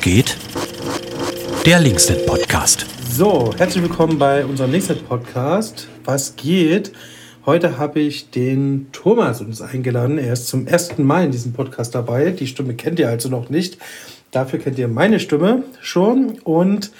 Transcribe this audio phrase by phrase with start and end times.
[0.00, 0.36] Geht?
[1.64, 2.86] Der Linksnet-Podcast.
[3.10, 5.88] So, herzlich willkommen bei unserem Linksnet-Podcast.
[6.04, 6.92] Was geht?
[7.44, 10.18] Heute habe ich den Thomas uns eingeladen.
[10.18, 12.30] Er ist zum ersten Mal in diesem Podcast dabei.
[12.30, 13.78] Die Stimme kennt ihr also noch nicht.
[14.30, 16.38] Dafür kennt ihr meine Stimme schon.
[16.40, 16.90] Und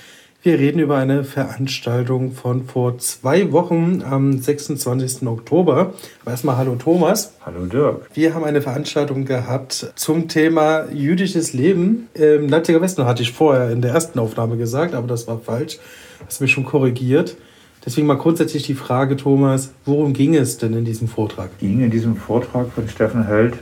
[0.47, 5.27] wir reden über eine Veranstaltung von vor zwei Wochen am 26.
[5.27, 5.93] Oktober.
[6.25, 7.35] erstmal hallo Thomas.
[7.45, 8.09] Hallo Dirk.
[8.15, 13.05] Wir haben eine Veranstaltung gehabt zum Thema jüdisches Leben im Leipziger Westen.
[13.07, 15.81] Hatte ich vorher in der ersten Aufnahme gesagt, aber das war falsch.
[16.25, 17.37] Hast mich schon korrigiert.
[17.85, 21.59] Deswegen mal grundsätzlich die Frage, Thomas, worum ging es denn in diesem Vortrag?
[21.59, 23.55] Ging in diesem Vortrag von Steffen Held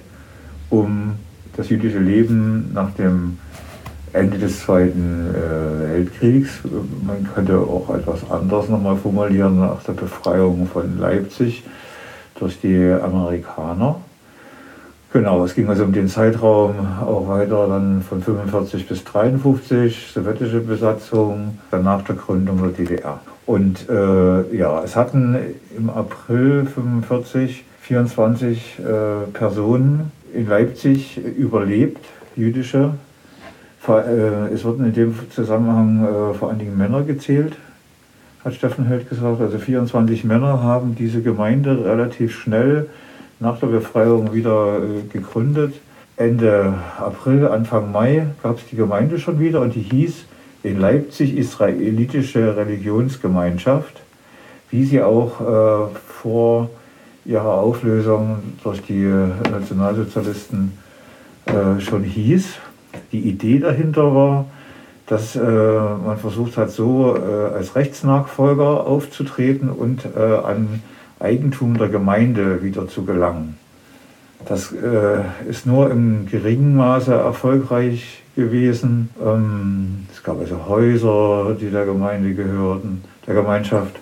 [0.68, 1.14] um
[1.56, 3.38] das jüdische Leben nach dem
[4.14, 6.60] Ende des Zweiten äh, Weltkriegs.
[7.04, 11.64] Man könnte auch etwas anders nochmal formulieren, nach der Befreiung von Leipzig
[12.38, 13.96] durch die Amerikaner.
[15.12, 20.60] Genau, es ging also um den Zeitraum auch weiter dann von 45 bis 53, sowjetische
[20.60, 23.20] Besatzung, dann nach der Gründung der DDR.
[23.46, 25.36] Und äh, ja, es hatten
[25.76, 32.00] im April 45 24 äh, Personen in Leipzig überlebt,
[32.34, 32.94] jüdische
[33.86, 37.54] es wurden in dem Zusammenhang äh, vor allen Dingen Männer gezählt,
[38.44, 39.40] hat Steffen Held gesagt.
[39.40, 42.88] Also 24 Männer haben diese Gemeinde relativ schnell
[43.40, 45.74] nach der Befreiung wieder äh, gegründet.
[46.16, 50.24] Ende April, Anfang Mai gab es die Gemeinde schon wieder und die hieß
[50.62, 54.00] in Leipzig Israelitische Religionsgemeinschaft,
[54.70, 56.70] wie sie auch äh, vor
[57.24, 59.12] ihrer Auflösung durch die
[59.50, 60.72] Nationalsozialisten
[61.46, 62.46] äh, schon hieß.
[63.12, 64.46] Die Idee dahinter war,
[65.06, 70.82] dass äh, man versucht hat, so äh, als Rechtsnachfolger aufzutreten und äh, an
[71.20, 73.56] Eigentum der Gemeinde wieder zu gelangen.
[74.46, 79.10] Das äh, ist nur im geringen Maße erfolgreich gewesen.
[79.24, 83.96] Ähm, es gab also Häuser, die der Gemeinde gehörten, der Gemeinschaft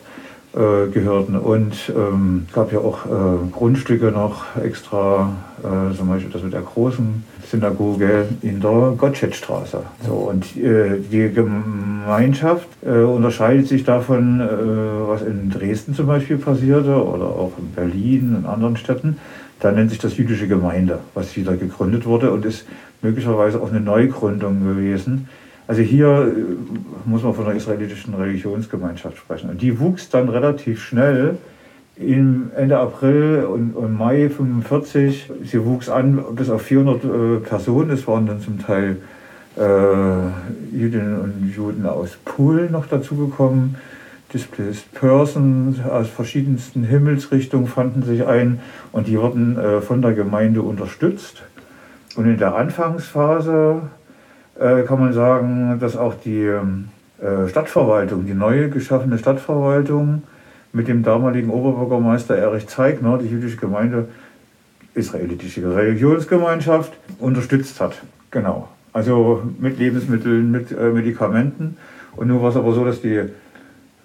[0.55, 5.33] äh, gehörten und ähm, es gab ja auch äh, Grundstücke noch extra,
[5.97, 9.83] zum Beispiel das mit der großen Synagoge in der Gottschedstraße.
[10.07, 14.47] So, und äh, die Gemeinschaft äh, unterscheidet sich davon, äh,
[15.07, 19.19] was in Dresden zum Beispiel passierte oder auch in Berlin und anderen Städten.
[19.61, 22.67] Da nennt sich das jüdische Gemeinde, was wieder gegründet wurde und ist
[23.03, 25.29] möglicherweise auch eine Neugründung gewesen.
[25.67, 29.51] Also hier äh, muss man von einer israelitischen Religionsgemeinschaft sprechen.
[29.51, 31.39] Und die wuchs dann relativ schnell
[31.97, 35.31] im Ende April und, und Mai 45.
[35.45, 37.91] Sie wuchs an bis auf 400 äh, Personen.
[37.91, 38.97] Es waren dann zum Teil
[39.57, 43.77] äh, Jüdinnen und Juden aus Polen noch dazugekommen.
[44.33, 50.63] Displaced Persons aus verschiedensten Himmelsrichtungen fanden sich ein und die wurden äh, von der Gemeinde
[50.63, 51.43] unterstützt.
[52.17, 53.83] Und in der Anfangsphase
[54.63, 60.23] äh, kann man sagen, dass auch die äh, Stadtverwaltung, die neu geschaffene Stadtverwaltung,
[60.73, 64.09] mit dem damaligen Oberbürgermeister Erich Zeigner die jüdische Gemeinde,
[64.95, 68.01] israelitische Religionsgemeinschaft, unterstützt hat.
[68.31, 68.69] Genau.
[68.93, 71.77] Also mit Lebensmitteln, mit äh, Medikamenten.
[72.17, 73.21] Und nun war es aber so, dass die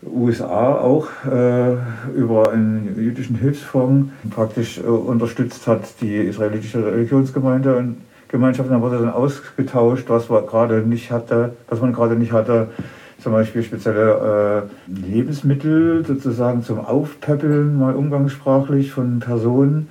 [0.06, 1.75] USA auch äh,
[2.16, 7.95] über einen jüdischen Hilfsfonds praktisch äh, unterstützt hat, die israelitische Religionsgemeinde
[8.27, 8.69] Gemeinschaft.
[8.69, 12.69] Dann wurde dann ausgetauscht, was man gerade nicht hatte, was man gerade nicht hatte
[13.21, 19.89] zum Beispiel spezielle äh, Lebensmittel sozusagen zum Aufpäppeln, mal umgangssprachlich von Personen,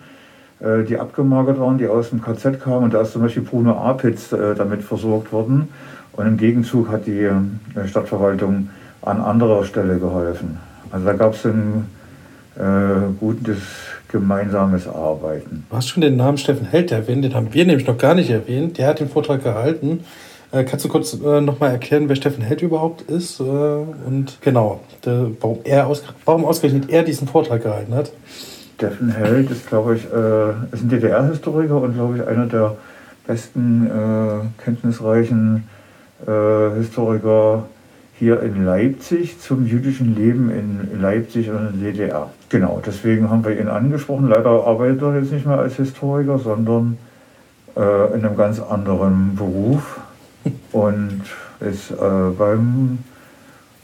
[0.61, 2.85] äh, die abgemagert waren, die aus dem KZ kamen.
[2.85, 5.69] Und da ist zum Beispiel Bruno Apitz äh, damit versorgt worden.
[6.13, 7.35] Und im Gegenzug hat die äh,
[7.87, 8.71] Stadtverwaltung
[9.03, 10.59] an anderer Stelle geholfen.
[10.91, 11.87] Also da gab es ein
[12.57, 13.59] äh, gutes
[14.09, 15.67] gemeinsames Arbeiten.
[15.69, 18.31] Du hast schon den Namen Steffen Held erwähnt, den haben wir nämlich noch gar nicht
[18.31, 18.79] erwähnt.
[18.79, 20.05] Der hat den Vortrag gehalten.
[20.53, 23.41] Äh, kannst du kurz äh, nochmal erklären, wer Steffen Held überhaupt ist?
[23.41, 28.13] Äh, und genau, der, warum, er aus, warum ausgerechnet er diesen Vortrag gehalten hat?
[28.77, 32.77] Steffen Held ist, glaube ich, äh, ist ein DDR-Historiker und, glaube ich, einer der
[33.27, 35.69] besten, äh, kenntnisreichen
[36.27, 37.65] äh, Historiker
[38.19, 42.31] hier in Leipzig zum jüdischen Leben in Leipzig und in der DDR.
[42.49, 44.29] Genau, deswegen haben wir ihn angesprochen.
[44.29, 46.97] Leider arbeitet er jetzt nicht mehr als Historiker, sondern
[47.77, 50.01] äh, in einem ganz anderen Beruf
[50.73, 51.23] und
[51.61, 51.95] ist äh,
[52.37, 52.99] beim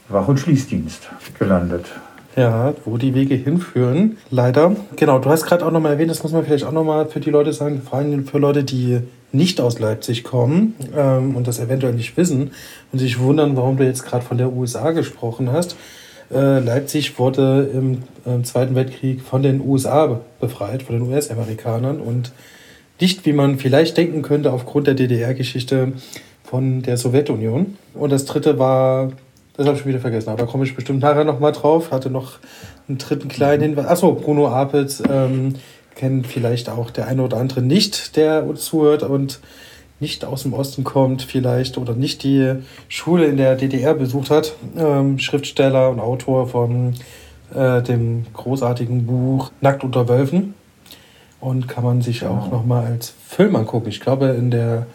[0.08, 1.86] Wach- und Schließdienst gelandet.
[2.34, 4.74] Ja, wo die Wege hinführen, leider.
[4.96, 7.30] Genau, du hast gerade auch nochmal erwähnt, das muss man vielleicht auch nochmal für die
[7.30, 9.00] Leute sagen, vor allem für Leute, die
[9.32, 12.52] nicht aus Leipzig kommen ähm, und das eventuell nicht wissen
[12.92, 15.76] und sich wundern, warum du jetzt gerade von der USA gesprochen hast.
[16.32, 22.32] Äh, Leipzig wurde im äh, Zweiten Weltkrieg von den USA befreit, von den US-Amerikanern und
[23.00, 25.94] nicht, wie man vielleicht denken könnte, aufgrund der DDR-Geschichte
[26.44, 27.76] von der Sowjetunion.
[27.94, 29.12] Und das dritte war,
[29.56, 31.90] das habe ich schon wieder vergessen, aber da komme ich bestimmt nachher nochmal drauf.
[31.90, 32.38] Hatte noch
[32.88, 33.86] einen dritten kleinen Hinweis.
[33.86, 35.54] Achso, Bruno Apels ähm,
[35.94, 39.40] kennt vielleicht auch der eine oder andere nicht, der uns zuhört und
[40.00, 42.54] nicht aus dem Osten kommt vielleicht oder nicht die
[42.88, 44.54] Schule in der DDR besucht hat.
[44.76, 46.94] Ähm, Schriftsteller und Autor von
[47.54, 50.54] äh, dem großartigen Buch Nackt unter Wölfen.
[51.40, 52.56] Und kann man sich auch Genau.
[52.58, 53.88] nochmal als Film angucken.
[53.88, 54.86] Ich glaube, in der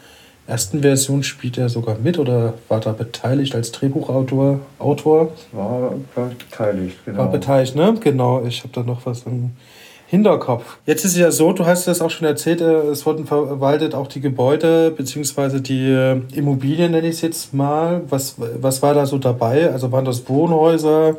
[0.47, 4.61] ersten Version spielt er sogar mit oder war da beteiligt als Drehbuchautor.
[4.79, 5.33] Autor.
[5.51, 7.17] War, war beteiligt, genau.
[7.19, 7.93] War beteiligt, ne?
[8.01, 9.51] Genau, ich habe da noch was im
[10.09, 10.77] Hinterkopf.
[10.85, 13.93] Jetzt ist es ja so, du hast das auch schon erzählt, äh, es wurden verwaltet
[13.93, 18.01] auch die Gebäude beziehungsweise die äh, Immobilien, nenne ich es jetzt mal.
[18.09, 19.69] Was, was war da so dabei?
[19.69, 21.17] Also waren das Wohnhäuser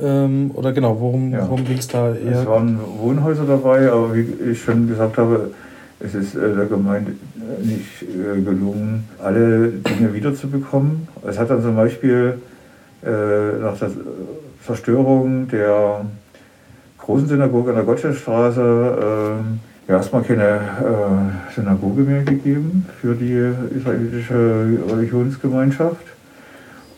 [0.00, 1.48] ähm, oder genau, worum, Ja.
[1.48, 2.46] worum ging es da Es eher?
[2.48, 5.52] waren Wohnhäuser dabei, aber wie ich schon gesagt habe,
[6.00, 7.12] es ist äh, der Gemeinde
[7.62, 11.06] nicht äh, gelungen, alle Dinge wiederzubekommen.
[11.26, 12.38] Es hat dann zum Beispiel
[13.04, 13.08] äh,
[13.62, 13.90] nach der
[14.66, 16.00] Zerstörung der
[17.06, 19.38] großen Synagoge an der Gottschedstraße
[19.88, 26.04] äh, erstmal keine äh, Synagoge mehr gegeben für die israelitische Religionsgemeinschaft.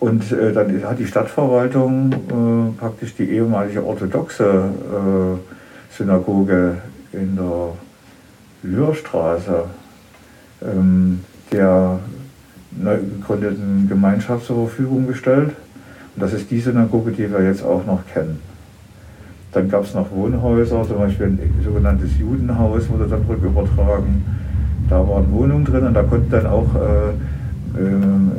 [0.00, 6.78] Und äh, dann hat die Stadtverwaltung äh, praktisch die ehemalige orthodoxe äh, Synagoge
[7.12, 7.72] in der
[8.62, 9.64] Lürstraße
[10.62, 11.20] ähm,
[11.52, 11.98] der
[12.70, 15.50] neu gegründeten Gemeinschaft zur Verfügung gestellt.
[16.14, 18.47] Und das ist die Synagoge, die wir jetzt auch noch kennen.
[19.52, 24.24] Dann gab es noch Wohnhäuser, zum Beispiel ein sogenanntes Judenhaus wurde dann rückübertragen.
[24.88, 28.30] Da waren Wohnungen drin und da konnten dann auch äh, ähm,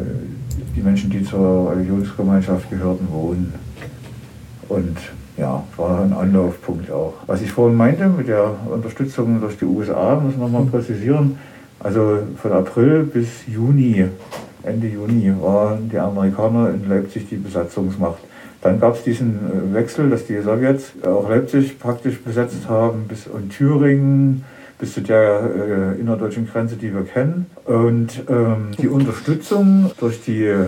[0.76, 3.54] die Menschen, die zur Religionsgemeinschaft gehörten, wohnen.
[4.68, 4.98] Und
[5.38, 7.14] ja, war ein Anlaufpunkt auch.
[7.26, 11.38] Was ich vorhin meinte mit der Unterstützung durch die USA, muss man mal präzisieren.
[11.80, 14.06] Also von April bis Juni,
[14.64, 18.20] Ende Juni, waren die Amerikaner in Leipzig die Besatzungsmacht.
[18.62, 23.28] Dann gab es diesen äh, Wechsel, dass die Sowjets auch Leipzig praktisch besetzt haben bis
[23.28, 24.44] und Thüringen
[24.80, 25.42] bis zu der
[25.98, 27.48] äh, innerdeutschen Grenze, die wir kennen.
[27.66, 30.66] Und ähm, die Unterstützung durch die äh,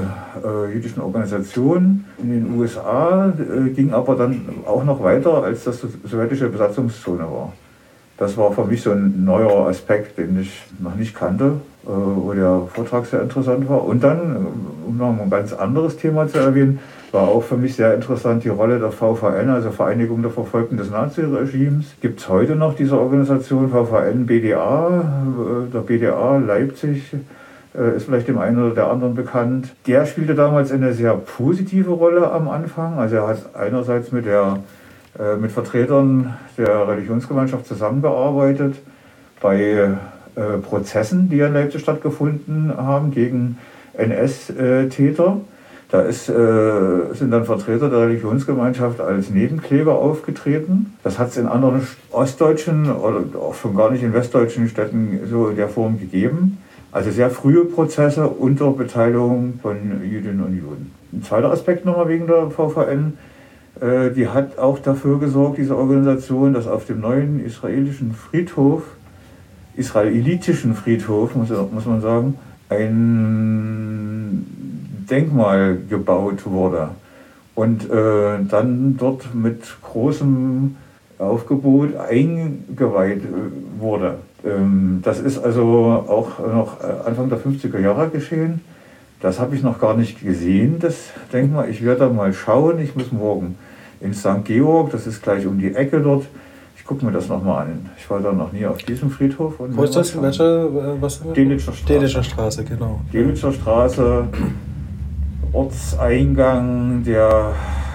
[0.71, 6.49] jüdischen Organisationen in den USA äh, ging aber dann auch noch weiter, als das sowjetische
[6.49, 7.53] Besatzungszone war.
[8.17, 12.33] Das war für mich so ein neuer Aspekt, den ich noch nicht kannte, äh, wo
[12.33, 13.83] der Vortrag sehr interessant war.
[13.83, 16.79] Und dann, äh, um noch ein ganz anderes Thema zu erwähnen,
[17.11, 20.91] war auch für mich sehr interessant die Rolle der VVN, also Vereinigung der Verfolgten des
[20.91, 21.95] Naziregimes.
[22.01, 25.03] Gibt es heute noch diese Organisation VVN BDA,
[25.67, 27.15] äh, der BDA Leipzig,
[27.73, 29.73] äh, ist vielleicht dem einen oder der anderen bekannt.
[29.87, 32.99] Der spielte damals eine sehr positive Rolle am Anfang.
[32.99, 34.59] Also er hat einerseits mit, der,
[35.19, 38.75] äh, mit Vertretern der Religionsgemeinschaft zusammengearbeitet
[39.41, 39.97] bei
[40.35, 43.57] äh, Prozessen, die in Leipzig stattgefunden haben gegen
[43.93, 45.37] NS-Täter.
[45.91, 50.93] Da ist, äh, sind dann Vertreter der Religionsgemeinschaft als Nebenkläger aufgetreten.
[51.03, 55.49] Das hat es in anderen ostdeutschen oder auch schon gar nicht in westdeutschen Städten so
[55.49, 56.59] in der Form gegeben.
[56.93, 60.91] Also sehr frühe Prozesse unter Beteiligung von Jüdinnen und Juden.
[61.11, 63.17] Ein zweiter Aspekt nochmal wegen der VVN.
[63.81, 68.83] Äh, die hat auch dafür gesorgt, diese Organisation, dass auf dem neuen israelischen Friedhof,
[69.75, 72.37] israelitischen Friedhof, muss, muss man sagen,
[72.69, 74.45] ein
[75.09, 76.89] Denkmal gebaut wurde
[77.55, 80.77] und äh, dann dort mit großem
[81.19, 84.19] Aufgebot eingeweiht äh, wurde.
[84.45, 88.61] Ähm, das ist also auch noch äh, Anfang der 50er Jahre geschehen.
[89.21, 90.95] Das habe ich noch gar nicht gesehen, das
[91.31, 91.69] Denkmal.
[91.69, 92.79] Ich werde da mal schauen.
[92.79, 93.55] Ich muss morgen
[93.99, 94.43] in St.
[94.45, 96.25] Georg, das ist gleich um die Ecke dort.
[96.91, 97.89] Ich gucke mir das nochmal an.
[97.97, 99.61] Ich war da noch nie auf diesem Friedhof.
[99.61, 100.21] Und Wo ist das?
[100.21, 100.43] Welche?
[100.43, 101.21] äh, Was?
[101.33, 101.93] Delitscher Straße.
[101.93, 102.99] Delitscher Straße, genau.
[103.13, 104.25] Gelitzer Straße,
[105.53, 107.53] Ortseingang der,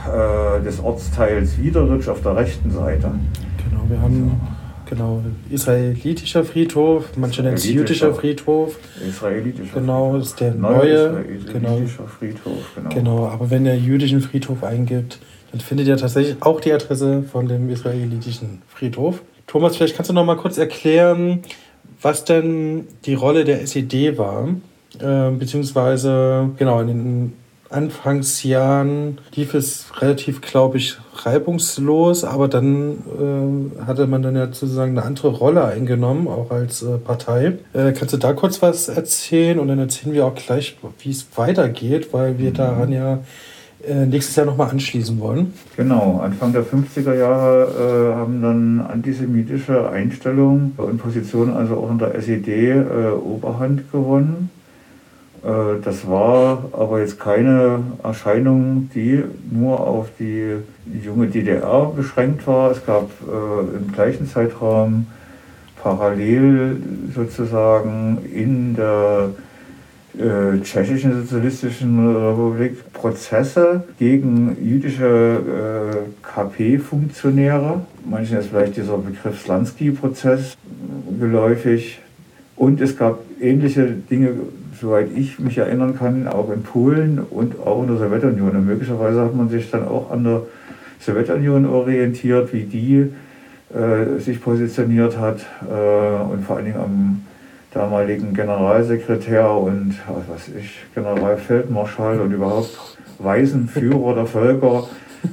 [0.08, 3.10] äh, des Ortsteils Wiederitsch auf der rechten Seite.
[3.68, 4.40] Genau, wir haben
[4.88, 8.78] genau israelitischer Friedhof, manche nennen es jüdischer Friedhof.
[9.06, 10.88] Israelitischer Genau, ist der neue.
[10.94, 11.80] israelitischer Genau,
[12.18, 12.72] Friedhof.
[12.74, 12.88] Genau.
[12.88, 15.18] genau, aber wenn ihr jüdischen Friedhof eingibt,
[15.56, 19.22] dann findet ihr tatsächlich auch die Adresse von dem israelitischen Friedhof.
[19.46, 21.42] Thomas, vielleicht kannst du noch mal kurz erklären,
[22.02, 24.48] was denn die Rolle der SED war,
[25.00, 27.32] äh, beziehungsweise genau in den
[27.70, 32.98] Anfangsjahren lief es relativ, glaube ich, reibungslos, aber dann
[33.78, 37.54] äh, hatte man dann ja sozusagen eine andere Rolle eingenommen, auch als äh, Partei.
[37.72, 41.26] Äh, kannst du da kurz was erzählen und dann erzählen wir auch gleich, wie es
[41.34, 43.20] weitergeht, weil wir daran ja
[44.06, 45.52] nächstes Jahr nochmal anschließen wollen.
[45.76, 51.98] Genau, Anfang der 50er Jahre äh, haben dann antisemitische Einstellungen und Positionen also auch in
[51.98, 54.50] der SED äh, Oberhand gewonnen.
[55.46, 60.56] Äh, das war aber jetzt keine Erscheinung, die nur auf die
[61.04, 62.72] junge DDR beschränkt war.
[62.72, 65.06] Es gab äh, im gleichen Zeitraum
[65.80, 66.82] parallel
[67.14, 69.30] sozusagen in der
[70.18, 75.40] äh, tschechischen sozialistischen Republik Prozesse gegen jüdische
[75.94, 77.82] äh, KP-Funktionäre.
[78.08, 80.56] Manchen ist vielleicht dieser Begriff Slansky-Prozess
[81.20, 82.00] geläufig.
[82.56, 84.30] Und es gab ähnliche Dinge,
[84.80, 88.50] soweit ich mich erinnern kann, auch in Polen und auch in der Sowjetunion.
[88.50, 90.42] Und möglicherweise hat man sich dann auch an der
[91.00, 93.12] Sowjetunion orientiert, wie die
[93.74, 97.22] äh, sich positioniert hat äh, und vor allen Dingen am
[97.76, 99.96] damaligen Generalsekretär und
[100.28, 104.88] was ich, Generalfeldmarschall und überhaupt weisen Führer der Völker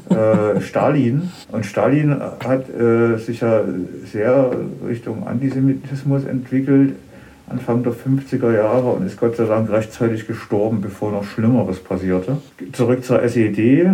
[0.10, 1.32] äh, Stalin.
[1.52, 3.62] Und Stalin hat äh, sich ja
[4.12, 4.52] sehr
[4.86, 6.96] Richtung Antisemitismus entwickelt,
[7.50, 12.38] Anfang der 50er Jahre und ist Gott sei Dank rechtzeitig gestorben, bevor noch Schlimmeres passierte.
[12.74, 13.90] Zurück zur SED.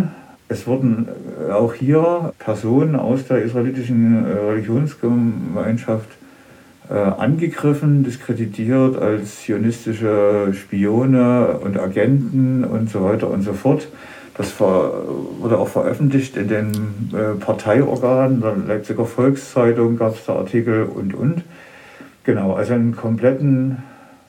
[0.48, 1.06] Es wurden
[1.48, 6.08] äh, auch hier Personen aus der israelitischen äh, Religionsgemeinschaft
[6.90, 13.88] äh, angegriffen, diskreditiert als zionistische Spione und Agenten und so weiter und so fort.
[14.36, 16.70] Das wurde auch veröffentlicht in den
[17.40, 21.42] Parteiorganen, der Leipziger Volkszeitung gab es da Artikel und und.
[22.24, 23.78] Genau, also einen kompletten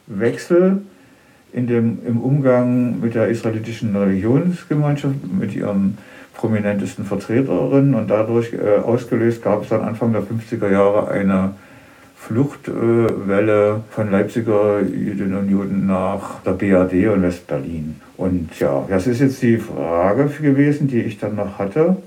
[0.07, 0.81] Wechsel
[1.53, 5.97] in dem, im Umgang mit der israelitischen Religionsgemeinschaft, mit ihren
[6.33, 11.53] prominentesten Vertreterinnen und dadurch äh, ausgelöst gab es dann Anfang der 50er Jahre eine
[12.27, 17.95] Fluchtwelle von Leipziger Jüdinnen und Juden nach der BRD und Westberlin.
[18.17, 21.97] Und ja, das ist jetzt die Frage gewesen, die ich dann noch hatte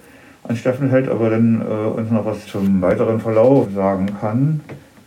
[0.46, 4.60] an Steffen Held, aber dann äh, uns noch was zum weiteren Verlauf sagen kann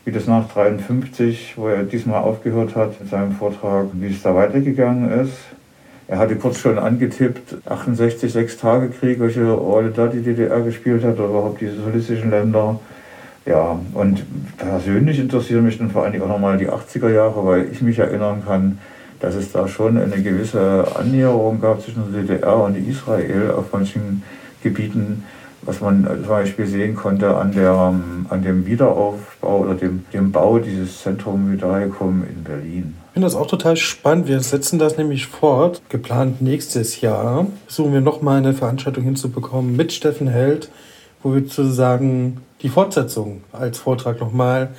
[0.08, 4.34] wie das nach 53, wo er diesmal aufgehört hat mit seinem Vortrag, wie es da
[4.34, 5.34] weitergegangen ist.
[6.08, 11.28] Er hatte kurz schon angetippt, 68 Sechstagekrieg, welche Rolle da die DDR gespielt hat oder
[11.28, 12.80] überhaupt die sozialistischen Länder.
[13.48, 14.24] Ja, und
[14.58, 17.98] persönlich interessieren mich dann vor allen Dingen auch nochmal die 80er Jahre, weil ich mich
[17.98, 18.80] erinnern kann,
[19.20, 24.24] dass es da schon eine gewisse Annäherung gab zwischen der DDR und Israel auf manchen
[24.62, 25.24] Gebieten
[25.68, 27.72] was man zum Beispiel sehen konnte an, der,
[28.30, 32.96] an dem Wiederaufbau oder dem, dem Bau dieses Zentrum Judaicum in Berlin.
[33.08, 34.28] Ich finde das auch total spannend.
[34.28, 35.82] Wir setzen das nämlich fort.
[35.90, 40.70] Geplant nächstes Jahr versuchen wir nochmal eine Veranstaltung hinzubekommen mit Steffen Held,
[41.24, 44.70] wo wir sozusagen die Fortsetzung als Vortrag nochmal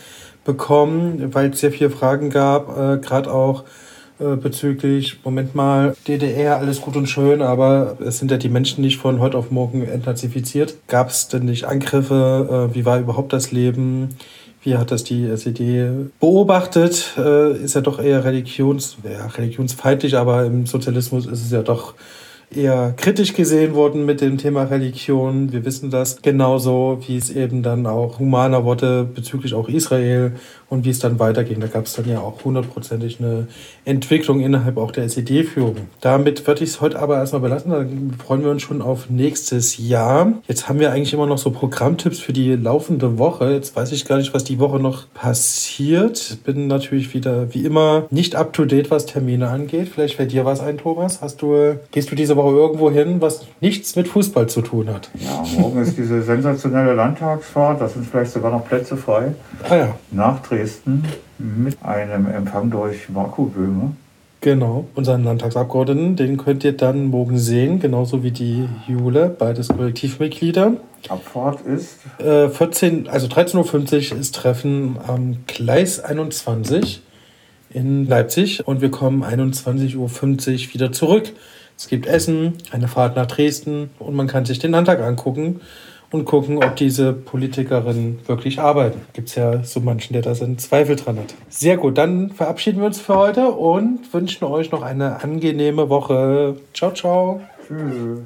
[0.45, 3.65] bekommen, weil es sehr viele Fragen gab, äh, gerade auch
[4.21, 8.83] äh, bezüglich, Moment mal, DDR, alles gut und schön, aber es sind ja die Menschen
[8.83, 10.75] nicht von heute auf morgen entnazifiziert.
[10.89, 12.71] Gab es denn nicht Angriffe?
[12.71, 14.17] Äh, wie war überhaupt das Leben?
[14.63, 17.15] Wie hat das die SED beobachtet?
[17.17, 21.95] Äh, ist ja doch eher religions, ja, religionsfeindlich, aber im Sozialismus ist es ja doch
[22.55, 25.53] eher kritisch gesehen worden mit dem Thema Religion.
[25.53, 30.33] Wir wissen das genauso, wie es eben dann auch humaner wurde bezüglich auch Israel
[30.69, 31.61] und wie es dann weiterging.
[31.61, 33.49] Da gab es dann ja auch hundertprozentig eine
[33.85, 35.77] Entwicklung innerhalb auch der SED-Führung.
[36.01, 37.71] Damit würde ich es heute aber erstmal belassen.
[37.71, 40.33] Dann freuen wir uns schon auf nächstes Jahr.
[40.47, 43.53] Jetzt haben wir eigentlich immer noch so Programmtipps für die laufende Woche.
[43.53, 46.39] Jetzt weiß ich gar nicht, was die Woche noch passiert.
[46.45, 49.89] Bin natürlich wieder wie immer nicht up to date, was Termine angeht.
[49.89, 51.23] Vielleicht fällt dir was ein, Thomas.
[51.23, 55.11] Hast du, gehst du diese Woche irgendwo hin, was nichts mit Fußball zu tun hat.
[55.15, 59.35] Ja, morgen ist diese sensationelle Landtagsfahrt, da sind vielleicht sogar noch Plätze frei.
[59.69, 59.95] Ah ja.
[60.11, 61.05] Nach Dresden
[61.39, 63.93] mit einem Empfang durch Marco Böhme.
[64.41, 70.75] Genau, unseren Landtagsabgeordneten, den könnt ihr dann morgen sehen, genauso wie die Jule, beides Kollektivmitglieder.
[71.09, 71.99] Abfahrt ist?
[72.19, 77.03] Äh, 14, also 13.50 Uhr ist Treffen am Gleis 21
[77.71, 80.11] in Leipzig und wir kommen 21.50 Uhr
[80.75, 81.33] wieder zurück.
[81.77, 85.61] Es gibt Essen, eine Fahrt nach Dresden und man kann sich den Landtag angucken
[86.11, 89.01] und gucken, ob diese Politikerinnen wirklich arbeiten.
[89.13, 91.35] Gibt es ja so manchen, der da seinen Zweifel dran hat.
[91.49, 96.57] Sehr gut, dann verabschieden wir uns für heute und wünschen euch noch eine angenehme Woche.
[96.73, 97.41] Ciao, ciao.
[97.67, 98.21] Tschüss.